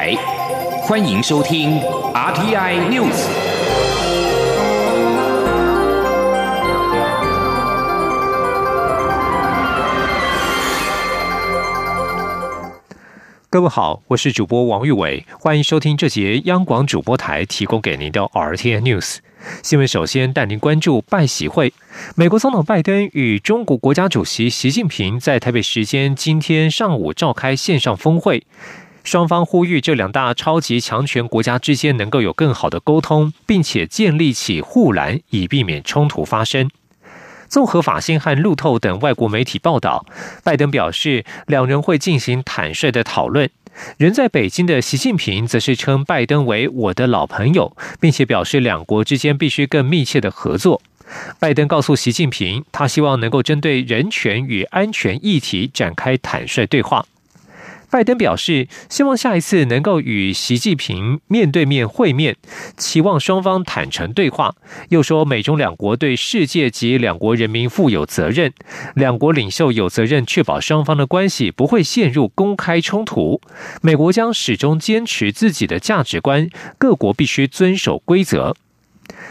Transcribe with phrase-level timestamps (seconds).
[0.00, 0.14] 台，
[0.80, 1.78] 欢迎收听
[2.14, 3.28] RTI News。
[13.50, 19.18] 各位好，我是主播王玉伟，欢迎收听这节央广主播台提供给您的 RTI News
[19.62, 19.86] 新闻。
[19.86, 21.74] 首先带您关注拜喜会，
[22.16, 28.46] 美国总统拜登与中国国家主席习近平在台北时间今天上午召开线上峰会，
[29.10, 36.70] 双方呼吁这两大超级强权国家之间能够有更好的沟通，并且建立起护栏，以避免冲突发生。
[37.48, 40.06] 综合法新和路透等外国媒体报道，
[40.44, 43.50] 拜登表示两人会进行坦率的讨论。
[43.96, 50.80] 人在北京的习近平则是称拜登为我的老朋友，并且表示两国之间必须更密切的合作。
[51.40, 57.04] 拜登告诉习近平，他希望能够针对人权与安全议题展开坦率对话。
[57.90, 62.36] 拜登表示，希望下一次能够与习近平面对面会面，
[62.76, 64.54] 期望双方坦诚对话。
[64.90, 68.52] 又说，美中两国对世界及两国人民负有责任，
[68.94, 73.40] 两国领袖有责任确保双方的关系不会陷入公开冲突。
[73.82, 78.54] 美国将始终坚持自己的价值观，各国必须遵守规则。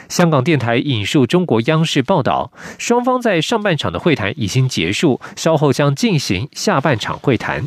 [0.09, 7.65] 香港电台引述中国央视报道，双方在上半场的会谈已经结束，稍后将进行下半场会谈。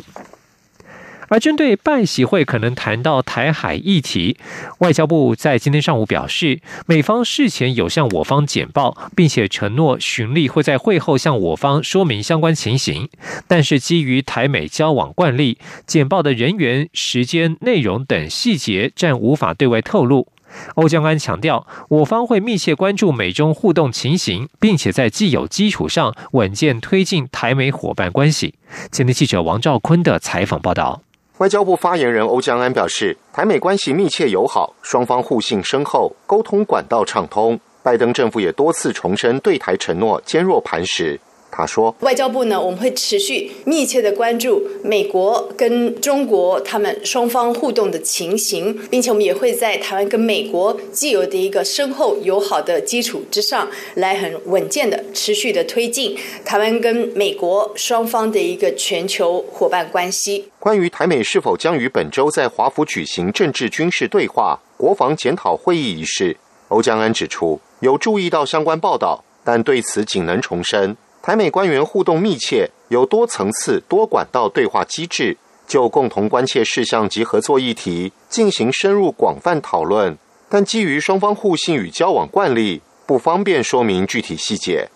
[1.33, 4.37] 而针对拜习会可能谈到台海议题，
[4.81, 13.09] 外交部在今天上午表示，美方事前有向我方简报，并且承诺巡例会在会后向我方说明相关情形。
[13.47, 20.27] 但是基于台美交往惯例，简报的人员、时间、内容等细节暂无法对外透露。
[20.75, 28.53] 欧江安强调，我方会密切关注美中互动情形，并且在既有基础上稳健推进台美伙伴关系。
[28.91, 31.01] 前天记者王兆坤的采访报道。
[31.39, 37.59] 外交部发言人欧江安表示，台美关系密切友好，双方互信深厚，沟通管道畅通。
[37.81, 41.19] 拜登政府也多次重申对台承诺坚若磐石。
[41.55, 66.35] 他说：“外交部呢，我们会持续密切的关注美国跟中国他们双方互动的情形，并且我们也会在台湾跟美国既有的一个深厚友好的基础之上，来很稳健的持续的推进台湾跟美国双方的一个全球伙伴关系。”关于台美是否将于本周在华府举行政治军事对话、国防检讨会议一事，
[66.69, 70.97] 欧江安指出有注意到相关报道，但对此仅能重申。
[71.25, 80.17] 台美官员互动密切，有多层次、多管道对话机制，就共同关切事项及合作议题进行深入广泛讨论。
[80.49, 84.89] 但基于双方互信与交往惯例，不方便说明具体细节。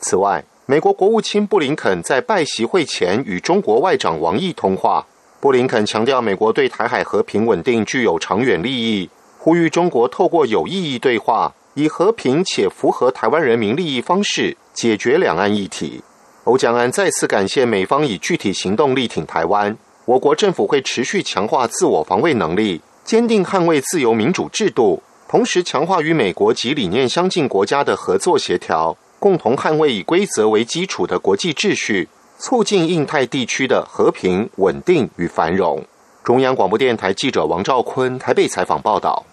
[0.00, 5.06] 此外，美国国务卿布林肯在拜习会前与中国外长王毅通话，
[5.38, 9.08] 布林肯强调美国对台海和平稳定具有长远利益，
[9.38, 14.56] 呼吁中国透过有意义对话，以和平且符合台湾人民利益方式。
[14.78, 16.04] 解决两岸议题，
[16.44, 19.76] 欧江安再次感谢美方以具体行动力挺台湾。
[20.04, 32.08] 我国政府会持续强化自我防卫能力，坚定捍卫自由民主制度，同时强化与美国及理念相近国家的合作协调，共同捍卫以规则为基础的国际秩序，
[32.38, 35.84] 促进印太地区的和平稳定与繁荣。
[36.22, 39.26] 中央广播电台记者王兆坤台北采访报道。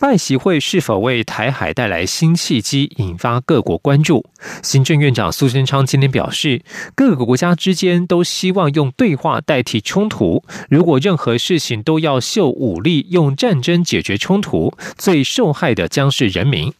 [0.00, 4.24] 拜习会是否为台海带来新契机，引发各国关注？
[4.62, 6.62] 行政院长苏贞昌今天表示，
[6.94, 10.44] 各个国家之间都希望用对话代替冲突。
[10.70, 16.72] 如果任何事情都要秀武力、用战争解决冲突，最受害的将是人民。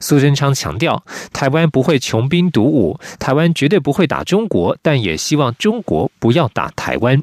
[0.00, 7.22] 苏贞昌强调，台湾不会穷兵黩武，台湾绝对不会打中国，但也希望中国不要打台湾。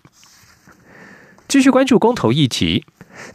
[1.49, 2.85] 继续关注公投议题。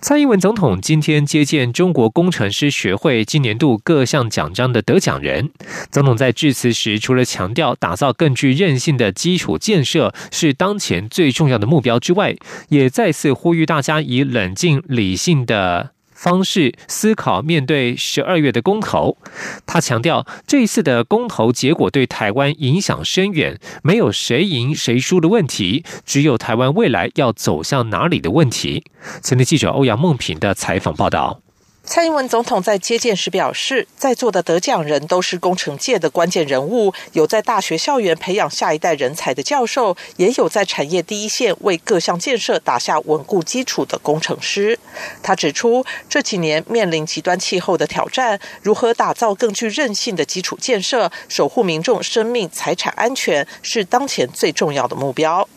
[0.00, 5.50] 蔡英文总统今天接见中国工程师学会今年度各项奖章的得奖人。
[5.90, 12.36] 总统在致辞时，除了强调打造更具韧性的基础建设是当前最重要的目标之外，
[12.68, 15.95] 也再次呼吁大家以冷静理性的。
[16.16, 19.18] 方式思考面对十二月的公投，
[19.66, 28.84] 他强调这一次的公投结果对台湾影响深远，没有谁赢谁输的问题，只有台湾未来要走向哪里的问题。
[29.22, 31.45] 前天记者欧阳梦平的采访报道。
[31.88, 44.76] 蔡英文总统在接见时表示，在座的得奖人都是工程界的关键人物，有在大学校园培养下一代人才的教授，也有在产业第一线为各项建设打下稳固基础的工程师。
[45.22, 55.48] 他指出，这几年面临极端气候的挑战，如何打造更具韧性的基础建设，守护民众生命财产安全，是当前最重要的目标。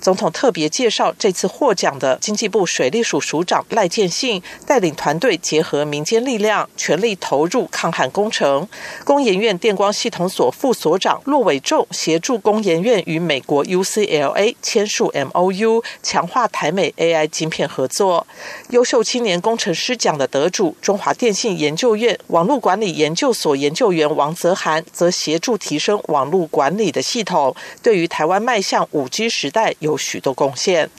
[0.00, 8.68] 总统特别介绍这次获奖的经济部水利署署长赖建信，带领团队结合民间力量，全力投入抗旱工程。
[9.04, 18.26] 工研院电光系统所副所长骆伟仲协助工研院与美国 UCLA 签署 MOU，强化台美 AI 晶片合作。
[18.70, 30.90] 优秀青年工程师奖的得主中华电信研究院网络管理研究所研究员王泽涵，则协助提升网络管理的系统，对于台湾迈向五 G 时代有许多贡献。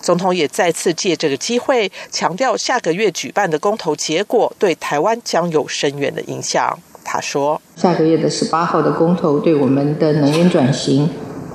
[0.00, 6.78] 总统也再次借这个机会强调，下个月举办的公投结果对台湾将有深远的影响。
[7.04, 11.08] 他说：“下个月的十八号的公投，对我们的能源转型、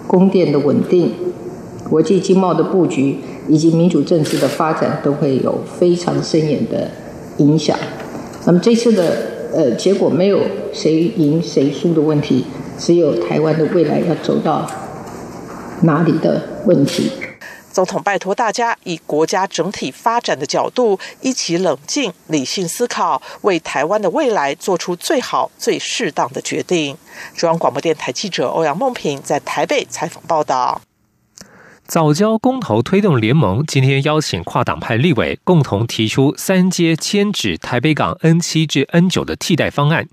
[0.08, 1.14] 供电的稳定、
[1.90, 6.90] 国际经贸的布局以及民主政治的发展，都会有非常深远的
[7.38, 7.78] 影响。
[8.46, 10.40] 那么这次的呃结果，没有
[10.74, 12.46] 谁赢谁输的问题，
[12.80, 14.70] 只有台湾的未来要走到
[15.84, 17.12] 哪里的问题。”
[17.74, 26.96] 总统拜托大家以国家整体发展的角度，一起冷静、理性思考，为台湾的未来做出最好、最适当的决定。
[27.36, 30.80] 中央广播电台记者欧阳梦平在台北采访报道。
[31.86, 40.08] 早教公投推动联盟今天邀请跨党派立委共同提出三阶迁址台北港 N 七至 N 九的替代方案。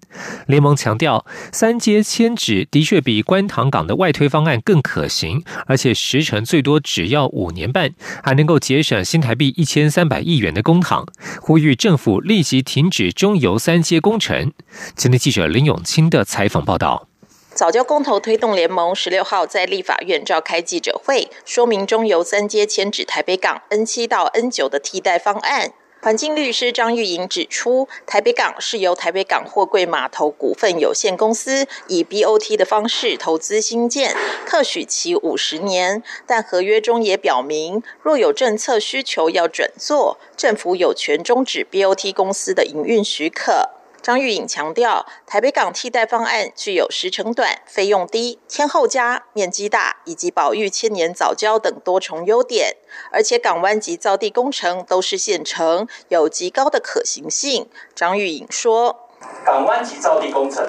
[0.46, 11.06] 联盟强调，三阶迁址的确比观塘港的外推方案更可行，而且时程最多只要五年半，还能够节省新台币一千三百亿元的公帑。
[11.40, 14.52] 呼吁政府立即停止中油三阶工程。
[14.96, 17.09] 今天记者林永清的采访报道。
[17.52, 25.72] 早教公投推动联盟十六号在立法院召开记者会，说明中油三阶迁址台北港 N 七到 N 九的替代方案。
[26.00, 34.16] 环境律师张玉莹指出，台北港是由台北港货柜码头股份有限公司以 BOT 的方式投资新建，
[34.46, 43.79] 特许期五十年，但合约中也表明，若有政策需求要转做，政府有权终止 BOT 公司的营运许可。
[44.02, 52.76] 张玉颖强调，台北港替代方案具有时程短、费用低、天后佳、面积大以及保育千年早教等多重优点，
[53.12, 57.68] 而且港湾及造地工程都是现成，有极高的可行性。
[57.94, 59.10] 张玉颖说
[59.44, 60.66] ：“港湾及造地工程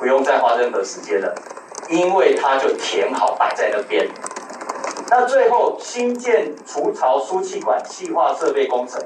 [0.00, 1.32] 不用再花任何时间了，
[1.88, 4.08] 因为它就填好摆在那边。
[5.08, 9.00] 那最后新建除槽输气管气化设备工程，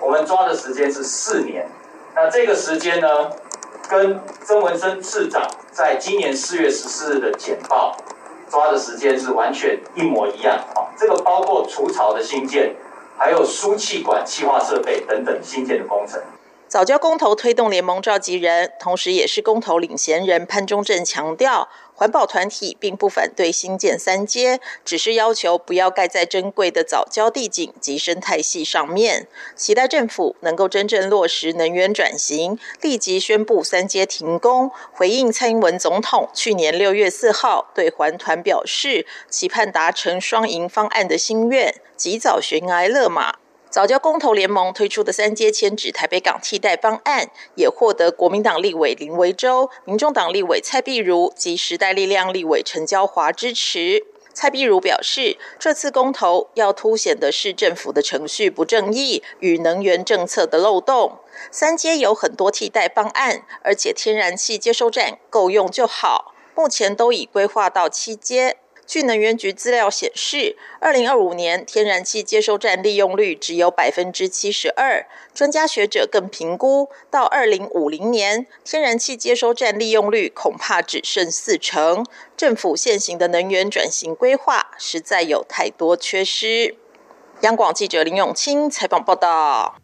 [0.00, 1.66] 我们抓的时间是四年。”
[2.18, 3.30] 那这个时间呢，
[3.90, 7.94] 跟曾文生市长在今年四月十四日的简报
[8.48, 10.88] 抓的时间是完全一模一样啊。
[10.96, 12.74] 这个包括除草的新建，
[13.18, 16.18] 还有输气管气化设备等等新建的工程。
[16.76, 21.70] 早教公投推动联盟召集人，同时也是公投领衔人潘中正强调。
[21.94, 29.26] 环保团体并不反对新建三阶，只是要求不要盖在珍贵的早教地景及生态系上面。
[29.54, 43.36] 期待政府能够真正落实能源转型，立即宣布三阶停工，回应蔡英文总统去年六月四号对环团表示，期盼达成双赢方案的心愿，及早悬崖勒马。
[43.76, 54.06] 早教公投联盟推出的三阶迁址台北港替代方案，也获得国民党立委林维洲、民众党立委蔡碧如及时代力量立委陈娇华支持。
[54.32, 61.18] 蔡碧如表示，这次公投要凸显的是政府的程序不正义与能源政策的漏洞。
[61.50, 68.56] 三阶有很多替代方案，而且天然气接收站够用就好，目前都已规划到七阶。
[68.86, 75.04] 据能源局资料显示，二零二五年天然气接收站利用率只有百分之七十二。
[75.34, 82.06] 专家学者更评估，到二零五零年，天然气接收站利用率恐怕只剩四成。
[82.36, 86.76] 政府现行的能源转型规划实在有太多缺失。
[87.40, 89.76] 央广记者林永清采访报道。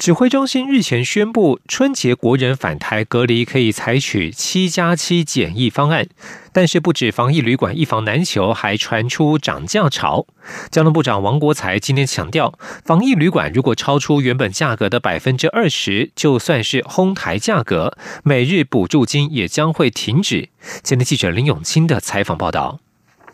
[0.00, 6.08] 指挥中心日前宣布，春节国人返台隔离可以采取七加七检疫方案，
[6.54, 10.26] 但是不止防疫旅馆一房难求，还传出涨价潮。
[10.70, 20.48] 交通部长王国才今天强调，防疫旅馆如果超出原本价格的百分之二十，就算是哄抬价格，每日补助金也将会停止。
[20.82, 22.80] 今天记者林永清的采访报道。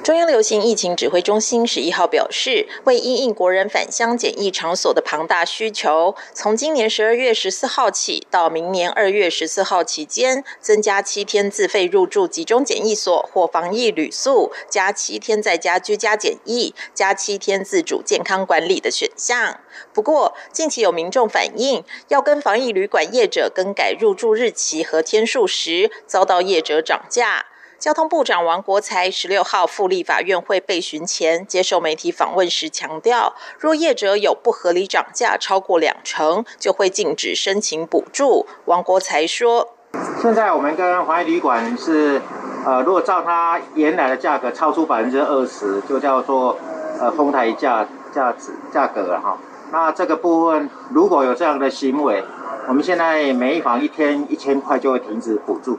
[0.02, 19.58] 中央流行疫情指挥中心十一号表示，为因应国人返乡检疫场所的庞大需求，从今年十二月十四号起到明年二月十四号期间，增加七天自费入住集中检疫所或防疫旅宿，加七天在家居家检疫，加七天自主健康管理的选项。
[19.92, 27.46] 不过，近期有民众反映，要跟防疫旅馆业者更改入住日期和天数时，遭到业者涨价。
[27.78, 38.46] 交通部长王国才十六号赴立法院会备询前接受媒体访问时强调，若业者有不合理涨价超过两成，就会禁止申请补助。
[38.64, 39.74] 王国才说
[40.20, 42.22] ：“现在我们跟华谊旅馆是，
[42.64, 46.58] 呃，如果照他原来的价格超出百分之二十，就叫做
[46.98, 49.38] 呃丰台价价值价格了哈。
[49.70, 52.24] 那这个部分如果有这样的行为，
[52.68, 55.78] 我们现在每一房一天一千块就会停止补助。”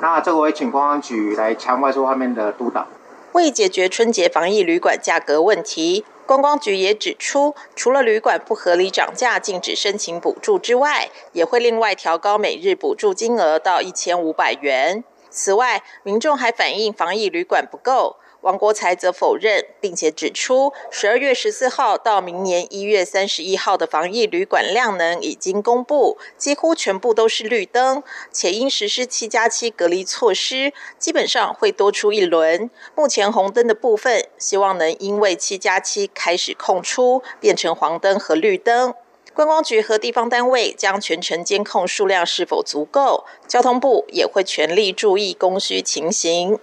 [0.00, 2.86] 那这个会请公安局来强化这方面的督导。
[3.32, 15.04] 为解决春节防疫旅馆价格问题，观光局也指出，除了旅馆不合理涨价禁止申请补助之外，也会另外调高每日补助金额到一千五百元。
[15.30, 18.16] 此外，民众还反映防疫旅馆不够。
[18.42, 32.70] 王国才则否认，并且指出，十二月十四号到明年一月三十一号的防疫旅馆量能已经公布，几乎全部都是绿灯，且因实施七加七隔离措施，基本上会多出一轮。
[32.94, 38.94] 目前红灯的部分，希望能因为七加七开始空出，变成黄灯和绿灯。
[39.34, 46.58] 观光局和地方单位将全程监控数量是否足够，交通部也会全力注意供需情形。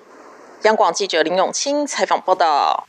[0.65, 2.87] 央广记者林永清采访报道。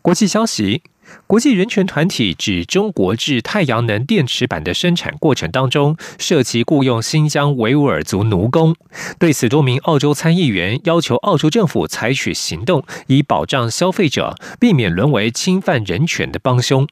[0.00, 0.82] 国际消息：
[1.26, 8.74] 国际人权团体指中国制太阳能电池板的生产过程当中涉及雇佣新疆维吾尔族奴工。
[9.18, 16.88] 对此，多名澳洲参议员要求澳洲政府采取行动，以保障消费者，避免沦为侵犯人权的帮凶。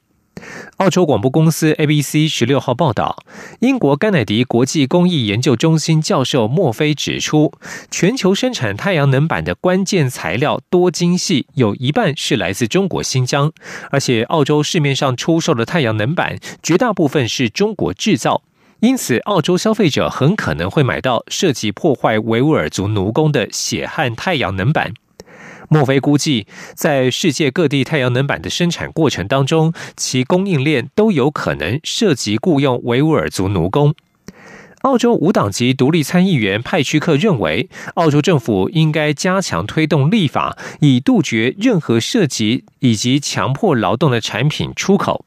[0.77, 3.17] 澳洲广播公司 ABC 十六号报道，
[3.59, 7.51] 英国甘乃迪国际公益研究中心教授墨菲指出，
[7.89, 13.51] 全球生产太阳能板的关键材料多晶细，有一半是来自中国新疆，
[13.91, 18.43] 而且澳洲市面上出售的太阳能板绝大部分是中国制造，
[18.81, 24.93] 因此澳洲消费者很可能会买到涉及破坏维吾尔族奴工的血汗太阳能板。
[25.69, 33.93] 莫菲估计，在世界各地太阳能板的生产过程当中，其供应链都有可能涉及雇佣维吾尔族奴工。
[34.81, 45.25] 澳洲无党籍独立参议员派屈克认为，澳洲政府应该加强推动立法，以杜绝任何涉及以及强迫劳动的产品出口。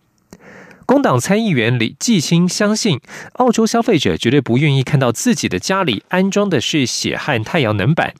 [0.86, 3.00] 工党参议员李继清相信，
[3.34, 8.14] 澳洲消费者绝对不愿意看到自己的家里安装的是血汗太阳能板。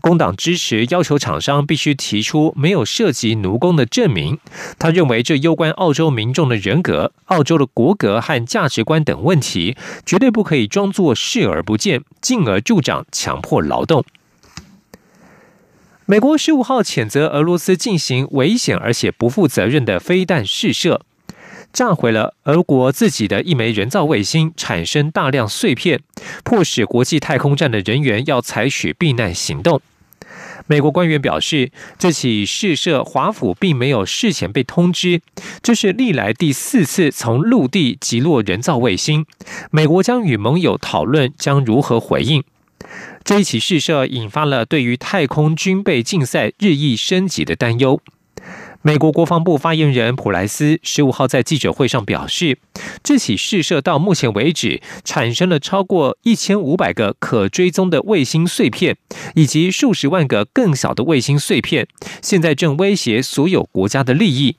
[0.00, 4.38] 工党支持要求厂商必须提出没有涉及奴工的证明。
[4.78, 14.04] 他认为这攸关澳洲民众的人格、澳洲的国格和价值观等问题，绝对不可以装作视而不见，进而助长强迫劳动。
[16.08, 21.02] 美国十五号谴责俄罗斯进行危险而且不负责任的飞弹试射。
[21.76, 26.00] 炸毁了俄国自己的一枚人造卫星，产生大量碎片，
[26.42, 29.82] 迫使国际太空站的人员要采取避难行动。
[30.66, 35.20] 美国官员表示，这起试射华府并没有事前被通知，
[35.62, 39.26] 这是历来第四次从陆地击落人造卫星。
[39.70, 42.42] 美国将与盟友讨论将如何回应。
[43.22, 48.00] 这一起试射引发了对于太空军备竞赛日益升级的担忧。
[48.82, 52.58] 美国国防部发言人普莱斯十五号在记者会上表示，
[53.02, 58.96] 这起试射到目前为止产生了超过一千五百个可追踪的卫星碎片，
[59.34, 61.88] 以及数十万个更小的卫星碎片，
[62.22, 64.56] 现在正威胁所有国家的利益。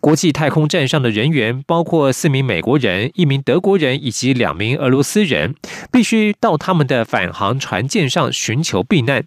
[0.00, 5.54] 国际太空站上的人员包括四名美国人、一名德国人以及两名俄罗斯人，
[5.90, 9.24] 必须到他们的返航船舰上寻求避难。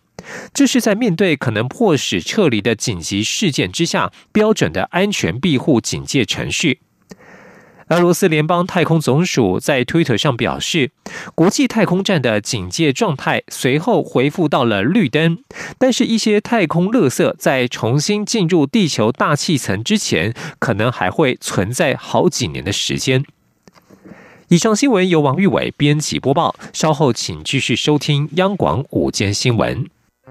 [0.53, 6.79] 这是在面对可能迫使撤离的紧急事件之下，标准的安全庇护警戒程序。
[7.89, 10.89] 俄罗斯联邦太空总署在推特上表示，
[11.35, 15.37] 国际太空站的警戒状态随后恢复到了绿灯，
[15.77, 23.23] 但是，一些太空垃圾在重新进入地球大气层之前，可能还会存在好几年的时间。
[24.47, 29.87] 以上新闻由王玉伟编辑播报，稍后请继续收听央广午间新闻。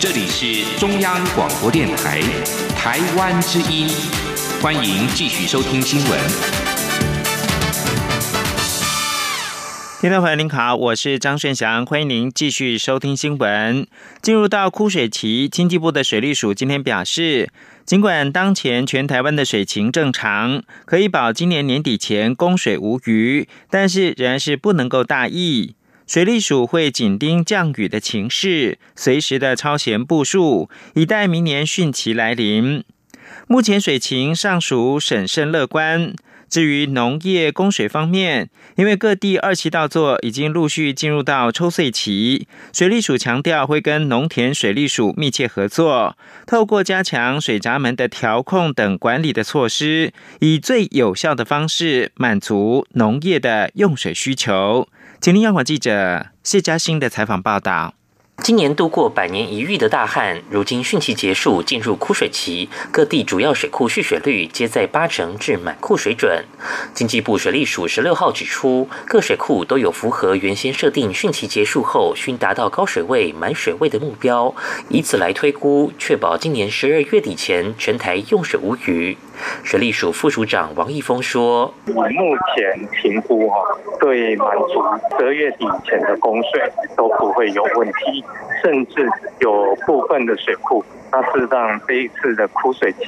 [0.00, 2.20] 这里是中央广播电台
[2.76, 3.88] 台湾之音，
[4.62, 6.20] 欢迎继续收听新闻。
[10.00, 13.88] 听众朋友您好，我是张顺祥，欢迎您继续收听新闻。
[14.22, 17.50] 进入到枯水期，经济部的水利署今天表示，
[17.84, 25.74] 尽管当前全台湾的水情正常，可以保今年年底前供水无虞，但是仍然是不能够大意。
[26.08, 32.82] 水利署会紧盯降雨的情势，随时的超前部署，以待明年汛期来临。
[33.46, 36.14] 目前水情尚属审慎乐观。
[36.48, 54.88] 至于农业供水方面，因为各地二期稻作已经陆续进入到抽穗期，水利署强调会跟农田水利署密切合作，透过加强水闸门的调控等管理的措施，以最有效的方式满足农业的用水需求。
[55.20, 57.97] 请听央广记者谢嘉欣的采访报道。
[58.40, 66.44] 今年度过百年一遇的大旱，如今汛期结束，进入枯水期，各地主要水库蓄水率皆在八成至满库水准。
[66.94, 74.54] 经济部水利署十六号指出，各水库都有符合原先设定汛期结束后需达到高水位、满水位的目标，
[74.88, 79.18] 以此来推估，确保今年十二月底前全台用水无虞。
[79.62, 83.56] 水利署副署长王义峰说：“以目前评估，哈，
[84.00, 84.82] 对满足
[85.16, 86.62] 十二月底前的供水
[86.96, 88.24] 都不会有问题，
[88.62, 89.08] 甚至
[89.40, 92.98] 有部分的水库。”那是让，这一次的枯水期，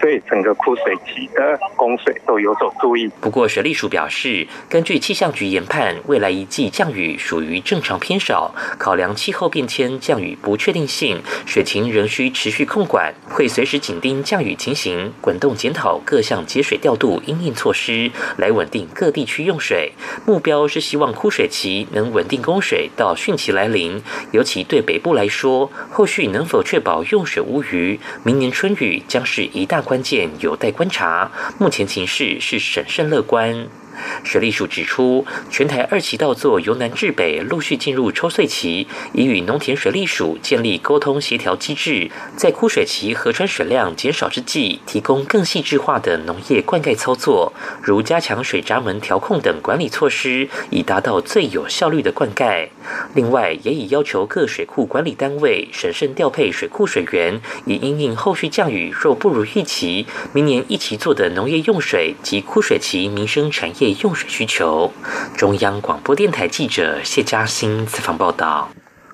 [0.00, 3.06] 对整个枯水期的供水都有所注意。
[3.20, 19.92] 不过，水利署表示，根据气象局研判，未来一季降雨属于正常偏少，考量气候变迁、降雨不确定性，水情仍需持续控管，会随时紧盯降雨情形，滚动检讨各项节水调度应应措施，来稳定各地区用水。
[20.24, 24.02] 目标是希望枯水期能稳定供水到汛期来临。
[24.32, 27.42] 尤其对北部来说，后续能否确保用水？
[27.42, 31.28] 无虞，明年春雨将是一大关键，有待观察。
[31.58, 33.66] 目前情势是审慎乐观。
[34.24, 52.68] 水利署指出，全台二期稻作由南至北陆续进入抽穗期，已与农田水利署建立沟通协调机制，在枯水期河川水量减少之际，提供更细致化的农业灌溉操作，如加强水闸门调控等管理措施，以达到最有效率的灌溉。
[53.14, 63.79] 另外，也已要求各水库管理单位审慎调配水库水源，以因应后续降雨若不如预期，明年一期做的农业用水及枯水期民生产业。
[64.02, 64.92] 用水需求。
[65.36, 68.70] 中央广播电台记者谢嘉欣采访报道。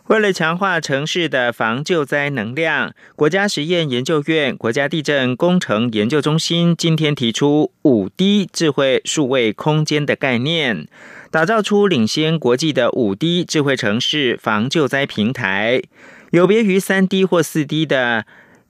[0.08, 10.86] 为了强化城市的防救灾能量，国家实验研究院国家地震工程研究中心今天提出五 D 智慧数位空间的概念，
[11.32, 15.82] 打造出领先国际的五 D 智慧城市防救灾平台，
[16.30, 18.26] 有别于三 D 或四 D 的。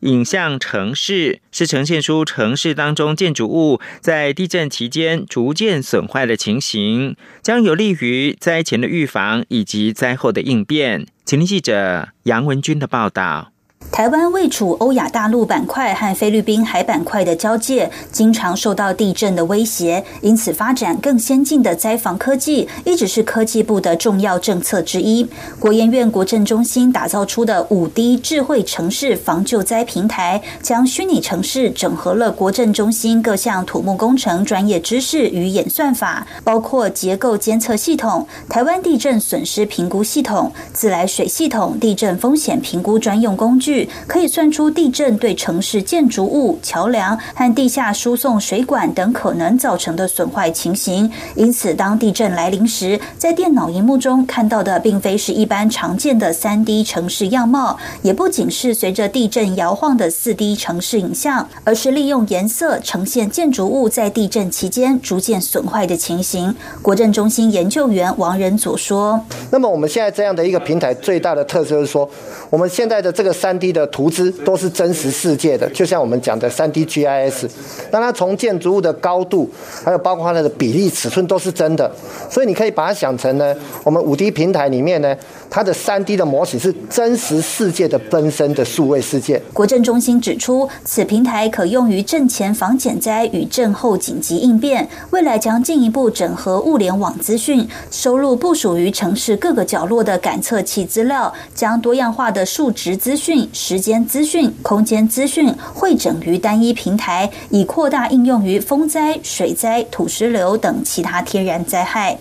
[0.07, 11.07] 影像城市是呈现出城市当中建筑物在地震期间逐渐损坏的情形，将有利于灾前的预防以及灾后的应变。
[11.25, 13.53] 请听记者杨文军的报道。
[13.97, 25.27] 台湾位处欧亚大陆板块和菲律宾海板块的交界，经常受到地震的威胁，因此发展更先进的灾防科技一直是科技部的重要政策之一。
[25.59, 43.76] 国研院国政中心打造出的五 D 智慧城市防救灾平台，将虚拟城市整合了国政中心各项土木工程专业知识与演算法，包括结构监测系统、台湾地震损失评估系统、自来水系统、地震风险评估专用工具。
[44.07, 51.11] 可以算出地震对城市建筑物、桥梁和地下输送水管等可能造成的损坏情形。
[51.35, 66.55] 因此，当地震来临时，在电脑荧幕中看到的，并非是一般常见的三 D 城市样貌，也不仅是随着地震摇晃的四 D 城市影像，而是利用颜色呈现建筑物在地震期间逐渐损坏的情形。
[66.83, 72.09] 国政中心研究员王仁祖说：“那么我们现在这样的一个平台，最大的特色是说，
[72.51, 73.67] 我们现在的这个三 D。
[73.77, 77.47] 的图资都是真实世界的，就像我们讲的三 D GIS，
[77.91, 79.51] 那它从建筑物的高度，
[79.85, 81.91] 还有包括它的比例尺寸都是真的，
[82.31, 85.15] 所以你可以把它想成呢，我们五 D 平台里面呢，
[85.51, 89.43] 它的三 D 的模型是真实世界的分身的数位世界。
[89.53, 103.46] 国政中心指出，此平台可用于震前防减灾与震后紧急应变，未来将进一步整合物联网资讯，收录部署于城市各个角落的感测器资料，将多样化的数值资讯。
[103.53, 112.19] 时间资讯、空间资讯汇整于单一平台，以扩大应用于风灾、水灾、土石流等其他天然灾害。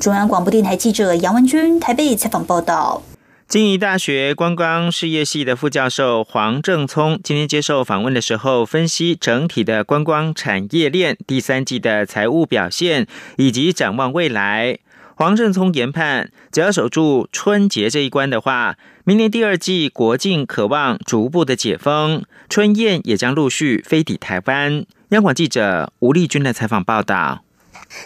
[0.00, 3.02] 中央广播电台记者杨文君台北采访报道。
[3.48, 13.06] 经营大学观光事业系的副教授黄正聪今天接受访问的时候，分析整体的观光产业链第三季的财务表现
[13.38, 14.78] 以及展望未来。
[15.18, 24.86] 黄正聪研判，只要守住春节这一关的话，明年第二季国境渴望逐步的解封，春燕也将陆续飞抵台湾。
[25.08, 27.42] 央广记者吴丽君的采访报道。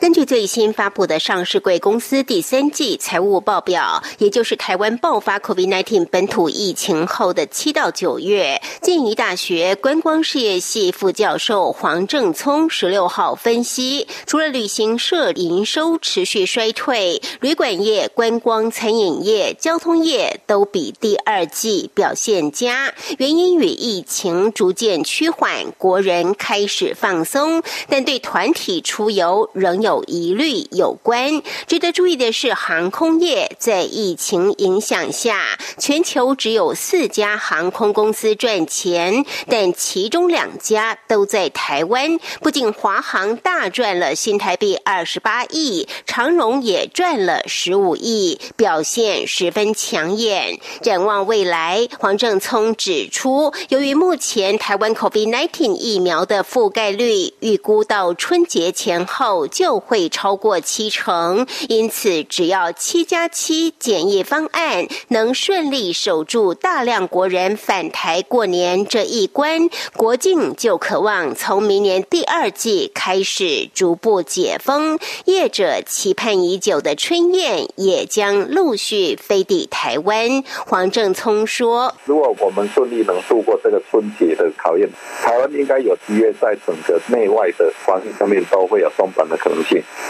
[0.01, 29.72] 根据最新发布的上市贵公司第三季财务报表，也就是台湾爆发 COVID-19 本土疫情后的七到九月，建宜大学观光事业系副教授黄正聪十六号分析，除了旅行社营收持续衰退，旅馆业、观光餐饮业、交通业都比第二季表现佳，原因与疫情逐渐趋缓，国人开始放松，但对团体出游仍。
[29.73, 31.43] 仍有疑虑有关。
[31.67, 42.19] 值得注意的是，航空业在疫情影响下，全球只有四家航空公司赚钱，但其中两家都在台湾。
[42.43, 50.59] 不仅华航大赚了新台币二十八亿，长荣也赚了十五亿，表现十分抢眼。
[50.83, 59.47] 展望未来，黄正聪指出，由于目前台湾 COVID-19 疫苗的覆盖率预估到春节前后。
[59.63, 74.99] 就会超过七成，因此只要七加七检疫方案能顺利守住大量国人返台过年这一关，国境就渴望从明年第二季开始逐步解封。
[75.27, 80.43] 业者期盼已久的春宴也将陆续飞抵台湾。
[80.67, 84.91] 黄正聪说：“如果我们顺利能度过这个春节的考验，
[85.23, 89.52] 台湾应该有机会在整个内外的关系上面都会有松绑的可能。”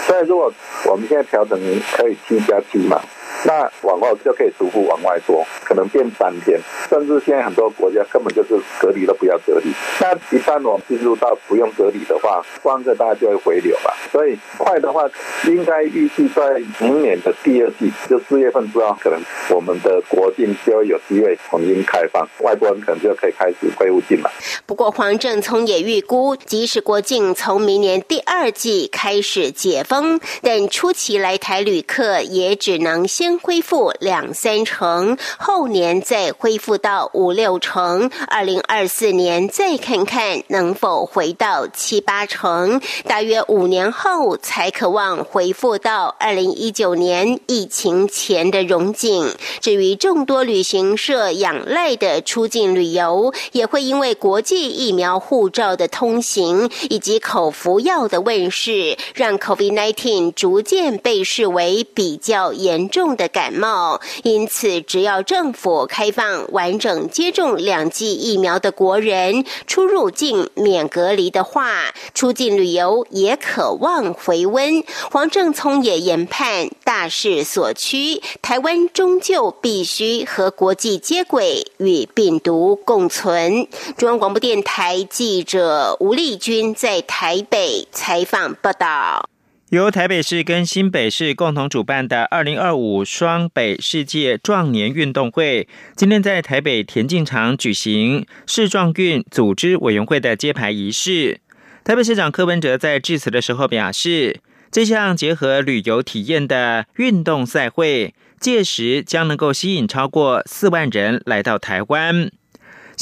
[0.06, 0.52] 所以，如果
[0.86, 1.58] 我们现在调整
[1.96, 3.00] 可以七加七嘛？
[3.44, 9.72] 那往后就可以逐步往外做，可能变三天，甚至现在很多国家根本就是隔离都不要隔离。
[10.00, 13.94] 那一旦我们进入到不用隔离的话，观光大家就会回流了。
[14.10, 15.08] 所以快的话，
[15.46, 24.30] 应该预计在明年的第二季，就四月份之后，可能我们的国境就会有机会重新开放，外国人可能就可以开始恢复进来。
[24.66, 33.32] 不过黄正聪也预估，即使国境从明年第二季开始解封，但初期来台旅客也只能先。
[33.42, 49.34] 恢复两三成，后年再恢复到五六成，二零二四年再看看能否回到七八成，大约五年后才渴望恢复到二零一九年疫情前的荣景。
[49.60, 63.32] 至于众多旅行社仰赖的出境旅游，也会因为国际疫苗护照的通行以及口服药的问世，让 COVID-19 逐渐被视为比较严重的。
[63.32, 74.84] 感冒，因此只要政府开放完整接种两剂疫苗的国人出入境免隔离的话，出境旅游也渴望回温。
[75.10, 83.66] 黄正聪也研判大势所趋，台湾终究必须和国际接轨，与病毒共存。
[83.96, 89.31] 中央广播电台记者吴丽君在台北采访报道。
[89.72, 101.40] 由台北市跟新北市共同主办的二零二五双北世界壮年运动会，今天在台北田径场举行市壮运组织委员会的揭牌仪式。
[101.84, 112.30] 台北市长柯文哲在致辞的时候表示，这项结合旅游体验的运动赛会，届时将能够吸引超过四万人来到台湾。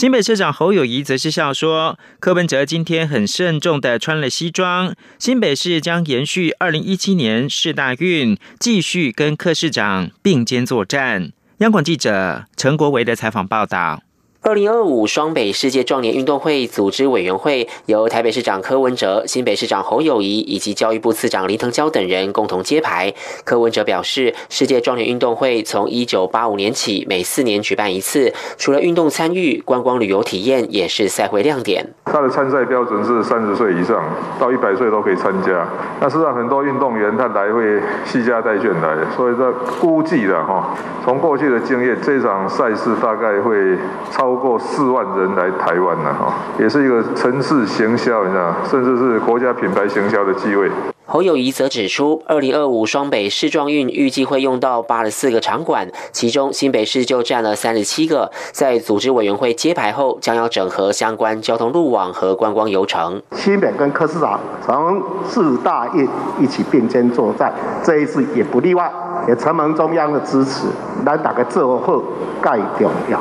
[0.00, 14.02] 新北市长侯友谊则是笑说：“柯文哲今天很慎重的穿了西装，新北市将延续二零一七年市大运，继续跟柯市长并肩作战。”央广记者陈国维的采访报道。
[14.42, 23.12] 二零二五双北世界壮年运动会组织委员会由台北市长柯文哲、新北市长侯友谊以及教育部次长林腾蛟等人共同揭牌。
[23.44, 31.92] 柯文哲表示，世界壮年运动会从一九八五年起每四年举办一次，除了运动参与、观光旅游体验，也是赛会亮点。
[32.10, 34.02] 他的参赛标准是三十岁以上
[34.40, 35.64] 到一百岁都可以参加。
[36.00, 40.70] 那实际上很多运动员他来会系家带眷来，所以这估计的哈，
[41.04, 43.78] 从过去的经验，这场赛事大概会
[44.10, 44.40] 超。
[44.40, 50.70] 过四万人来台湾了哈，也是一个城市行销，你知道，甚至是国家品牌行销的机会。
[51.12, 58.30] 侯友谊则指出，二零二五双北市壮运预计会用到八十四个场馆，其中新北市就占了三十七个。
[58.52, 63.20] 在组织委员会揭牌后，将要整合相关交通路网和观光游程。
[63.32, 68.88] 新北跟柯市长从四大运一起并肩作战，这一次也不例外，
[69.26, 70.68] 也承蒙中央的支持，
[71.04, 72.00] 来打个最后
[72.40, 73.20] 盖重要。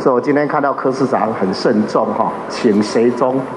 [0.00, 3.40] 所以我今天看到柯市长很慎重哈，请谁中？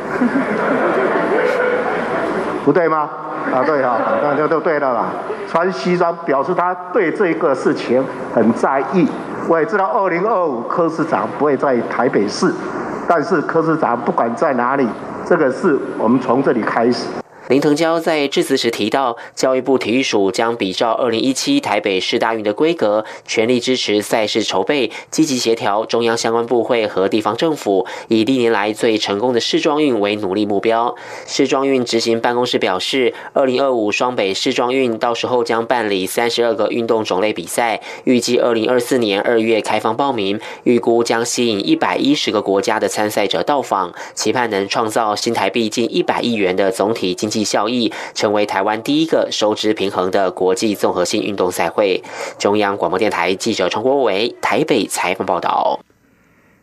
[2.63, 3.10] 不对吗？
[3.54, 5.06] 啊，对哈，那就就对了啦。
[5.47, 9.08] 穿西装表示他对这个事情很在意。
[9.47, 12.54] 我也知道，二零二五科市长不会在台北市，
[13.08, 14.88] 但是科市长不管在哪里，
[15.25, 17.20] 这个事我们从这里开始。
[17.52, 30.96] 林腾蛟在致辞时提到，教育部体育署将比照二零一七台北市大运的规格，全力支持赛事筹备，积极协调中央相关部会和地方政府，以历年来最成功的市壮运为努力目标。
[31.28, 47.40] 市壮运执行办公室表示，二零二五双北市壮运到时候将办理三十二个运动种类比赛，预计二零二四年二月开放报名，预估将吸引一百一十个国家的参赛者到访，期盼能创造新台币近一百亿元的总体经济。
[47.43, 52.04] 效益成为台湾第一个收支平衡的国际综合性运动赛会。
[52.38, 55.80] 中央广播电台记者陈国伟台北采访报道。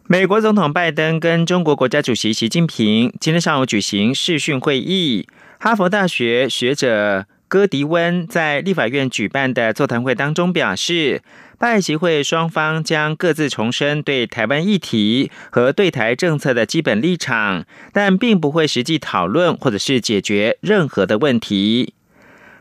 [0.06, 5.28] 美国总统拜登跟中国国家主席习近平今天上午举行视讯会议。
[5.60, 11.22] 哈佛大学学者戈迪温在立法院举办的座谈会当中表示。
[11.60, 21.94] 拜协会双方将各自重申对台湾议题和对台政策的基本立场，但并不会实际讨论或者是解决任何的问题。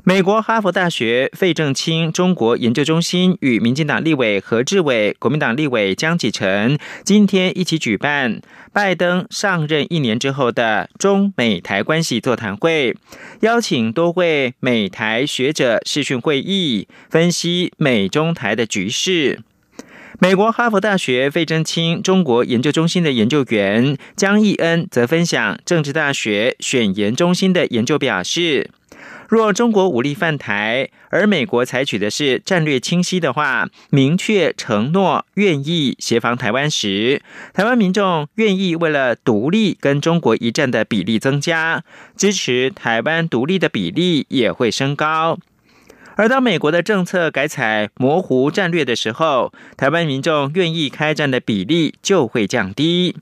[0.08, 8.40] 美国哈佛大学费正清中国研究中心与民进党立委何志伟、国民党立委江启臣今天一起举办
[8.72, 12.96] 拜登上任一年之后的中美台关系座谈会，
[13.42, 19.42] 邀请多位美台学者视讯会议，分析美中台的局势。
[20.20, 28.72] 美国哈佛大学费正清中国研究中心的研究员江义恩则分享政治大学选研中心的研究表示。
[29.30, 37.22] 若中国武力犯台，而美国采取的是战略清晰的话，明确承诺愿意协防台湾时，
[37.54, 41.84] 台湾民众愿意为了独立跟中国一战的比例增加，
[42.16, 45.38] 支持台湾独立的比例也会升高。
[46.16, 53.18] 而当美国的政策改采模糊战略的时候，台湾民众愿意开战的比例就会降低。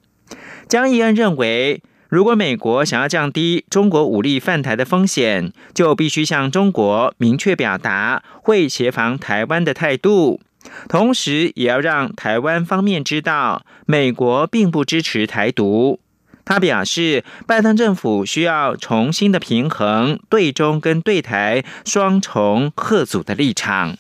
[0.68, 1.82] 江义恩认为。
[2.08, 10.40] 如果美国想要降低中国武力犯台的风险，就必须向中国明确表达会协防台湾的态度，
[10.88, 16.00] 同时也要让台湾方面知道美国并不支持台独。
[16.46, 23.98] 他表示，拜登政府需要重新的平衡对中跟对台双重贺阻的立场。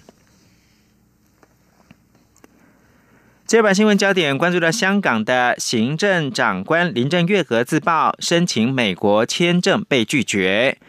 [3.48, 10.80] 接把新闻焦点关注到香港的行政长官林郑月娥自曝申请美国签证被拒绝。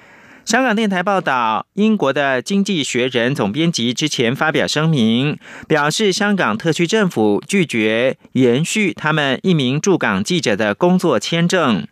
[0.47, 5.38] 香港电台报道，英国的《经济学人》总编辑之前发表声明，
[5.69, 11.87] 表示香港特区政府拒绝延续他们一名驻港记者的工作签证。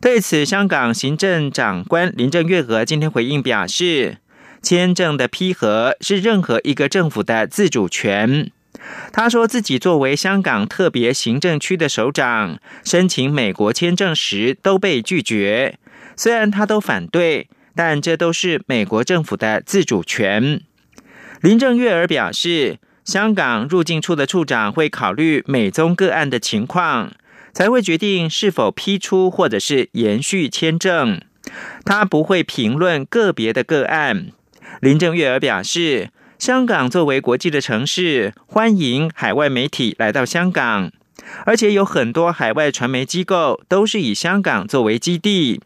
[0.00, 4.16] 对此，香港行政长官林郑月娥今天回应表示，
[4.60, 8.50] 签证的批核是任何一个政府的自主权。
[9.12, 15.78] 他说自己作为香港特别行政区的首长，申请美国签证时都被拒绝。
[16.16, 20.60] 虽然他都反对，但这都是美国政府的自主权。
[21.40, 27.12] 林郑月娥表示，香港入境处的处长会考虑美中个案的情况，
[27.52, 31.20] 才会决定是否批出或者是延续签证。
[31.84, 34.28] 他不会评论个别的个案。
[34.80, 36.10] 林郑月娥表示。
[36.42, 40.90] 香港作为国际的城市，欢迎海外媒体来到香港，
[41.46, 45.60] 而且有很多海外传媒机构都是以香港作为基地。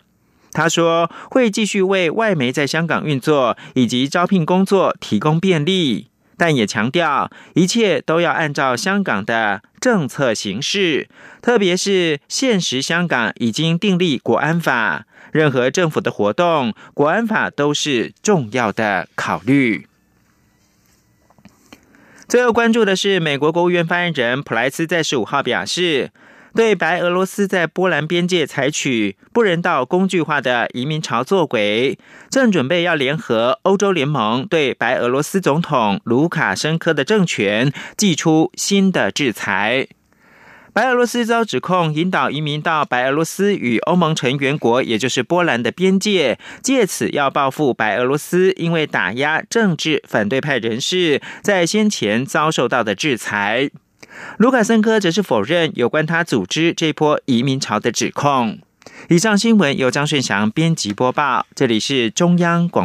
[0.53, 11.09] 他说会继续为外媒在香港运作以及招聘工作提供便利，但也强调一切都要按照香港的政策行事，
[11.41, 19.87] 特别是现实香港已经订立国安法，任何政府的活动，国安法都是重要的考虑。
[22.29, 26.11] 最后关注的是，美国国务院发言人普莱斯在十五号表示，
[26.57, 31.97] 对白俄罗斯在波兰边界采取不人道、工具化的移民潮作鬼，
[32.29, 39.87] 正准备要联合欧洲联盟对白俄罗斯总统卢卡申科的政权寄出新的制裁。
[40.77, 53.71] 白俄罗斯遭指控引导移民到白俄罗斯与欧盟成员国，也就是波兰的边界，借此要报复白俄罗斯，因为打压政治反对派人士，在先前遭受到的制裁。
[54.37, 58.59] 卢卡申科则是否认有关他组织这波移民潮的指控。
[59.09, 62.85] 以上新闻由张顺祥编辑播报，这里是中央广